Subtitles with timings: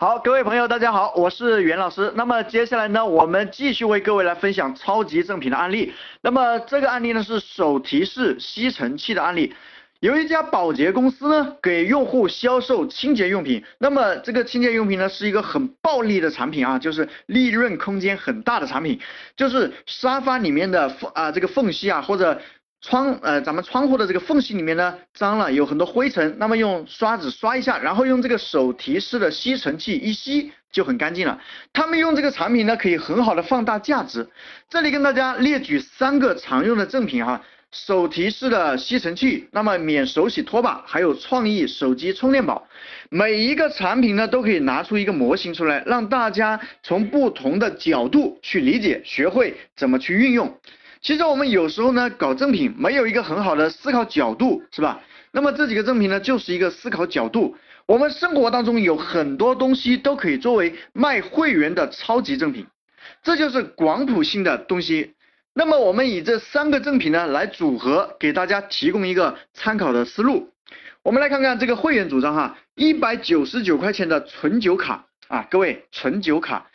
[0.00, 2.12] 好，各位朋友，大家好，我是袁老师。
[2.14, 5.92] 那么接下来呢，我们继续为各位来分享超级正品的案例。
[6.20, 9.52] 那么这个案例呢是手提式吸尘器的案例。
[9.98, 13.64] 有一家保洁公司呢，给用户销售清洁用品。
[13.78, 19.00] 那么这个清洁用品呢，是一个很暴利的产品啊，就是利润空间很大的产品，
[19.36, 22.40] 就是沙发里面的缝啊这个缝隙啊，或者。
[22.80, 26.36] 窗呃，咱们窗户的这个缝隙里面呢，脏了，有很多灰尘。
[26.38, 31.40] 那么用刷子刷一下，然后用这个手提式的吸尘器一吸就很干净了。
[31.72, 34.28] 他们用这个产品呢，可以很好的放大价值。
[34.70, 42.68] 这里跟大家列举三个常用的赠品哈，手提式的吸尘器，那么免手洗拖把，还有创意手机充电宝。
[43.10, 50.56] 每一个产品呢，都可以拿出一个模型出来，让大家从不同的角度去理解，学会怎么去运用。
[51.00, 55.00] 其实我们有时候呢搞赠品没有一个很好的思考角度，是吧？
[55.30, 57.56] 那么这几个赠品呢就是一个思考角度。
[57.86, 62.66] 我们生活当中有很多东西都可以作为卖会员的超级赠品，
[63.22, 65.14] 这就是广谱性的东西。
[65.54, 70.50] 那么我们以这三个赠品呢来组合，给大家提供一个参考的思路。
[71.02, 76.66] 我们来看看这个会员主张哈，一百九十九块钱的存酒卡啊，各位存酒卡。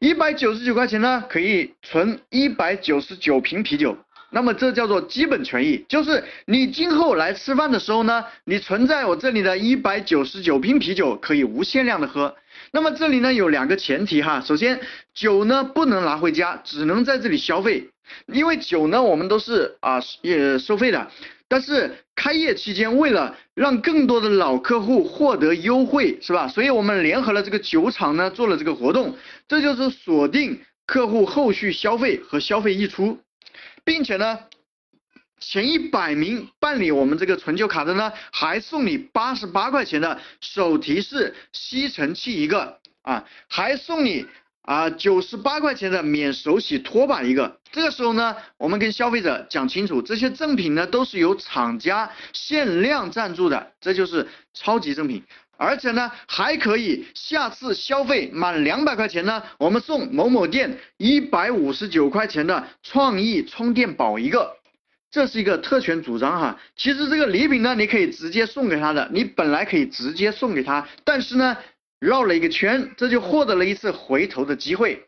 [0.00, 3.98] 一百九十九块钱呢，可以存一百九十九瓶啤酒，
[4.30, 12.34] 那么这叫做基本权益，就是你今后来吃饭的时候呢，你存在我这里的一百九十九瓶啤酒可以无限量的喝。
[12.72, 14.80] 那么这里呢有两个前提哈，首先
[15.12, 17.89] 酒呢不能拿回家，只能在这里消费，
[18.26, 21.10] 因为酒呢我们都是啊也收费的。
[21.48, 26.46] 但是开业期间，为了让更多的老客户获得优惠，是吧？
[26.46, 29.16] 所以我们联合了这个酒厂呢，做了这个活动，
[29.48, 33.18] 这就是锁定客户后续消费和消费溢出，
[33.84, 34.38] 并且呢，
[35.40, 44.24] 前一百名办理我们这个存酒卡的呢，还送你八十八块钱的手提式吸尘器一个啊，还送你。
[44.62, 47.58] 啊，九十八块钱的免手洗拖把一个。
[47.72, 55.24] 这个时候呢，我们跟消费者讲清楚，这些赠品呢都是由厂家限量赞助的，这就是超级赠品。
[55.56, 64.56] 而且呢，还可以下次消费满两百块钱呢，我们送某某店一百五十九块钱的创意充电宝一个。
[65.10, 66.60] 这是一个特权主张哈。
[66.76, 71.56] 其实这个礼品呢，你可以直接送给他的，你本来可以直接送给他，但是呢。
[72.00, 75.04] 绕了一个圈，这就获得了一次回头的机会，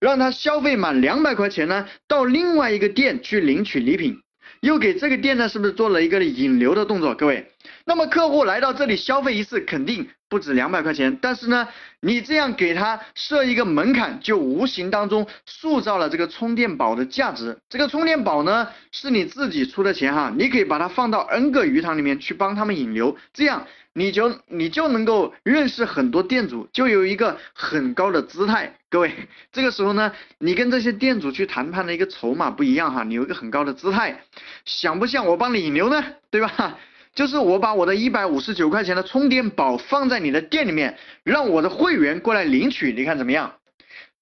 [0.00, 4.16] 让他消费满两百块钱呢，到另外一个店去领取礼品，
[4.60, 7.14] 又给这个店呢，是不是做了一个引流的动作？
[7.14, 7.46] 各位，
[7.84, 11.68] 那么客户来到这里消费一次，肯定不止两百块钱，但是呢，
[12.00, 17.58] 你这样给他设一个门槛，就无形当中塑造了这个充电宝的价值。
[17.68, 23.66] 这个充电宝呢，是你自己出的钱哈，你可以把它放到 N 个鱼塘里面去帮他们引流，这样。
[23.94, 28.74] 你就你就能够认识很多店主，就有一个很高的姿态。
[28.88, 29.12] 各位，
[29.52, 34.22] 这个时候呢，你跟这些店主去谈判的一个筹码不一样哈，你有一个很高的姿态，
[34.64, 36.78] 想不像我帮你引流呢，对吧？
[37.14, 43.54] 就是我把我的一百五十九块钱的充电宝放在你的店里面，让我的会员过来领取，你看怎么样？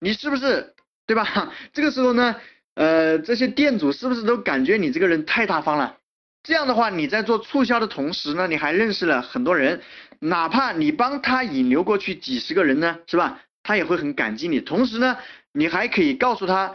[0.00, 0.74] 你是不是
[1.06, 1.52] 对吧？
[1.72, 2.36] 这个时候呢，
[2.74, 5.96] 呃，这些店主是不是都感觉你这个人太大方了？
[6.42, 9.82] 这样的话，你在做促销的同时呢，你还认识了很多人，
[10.20, 13.40] 哪怕你帮他引流过去几十个人呢，是吧？
[13.62, 14.60] 他也会很感激你。
[14.60, 15.18] 同时呢，
[15.52, 16.74] 你还可以告诉他，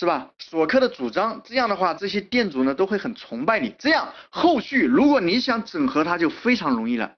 [0.00, 0.30] 是吧？
[0.38, 3.74] 索客的主张，这样的话，这些店主呢都会很崇拜你。
[3.78, 7.16] 这样后续如果你想整合他，就非常容易了。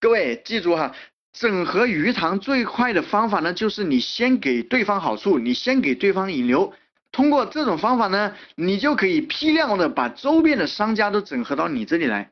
[0.00, 0.94] 各位记住哈，
[1.34, 6.72] 整合鱼塘最快的方法呢，就是你先给对方好处，你先给对方引流。
[7.10, 12.31] 通过这种方法呢，你就可以批量的把周边的商家都整合到你这里来。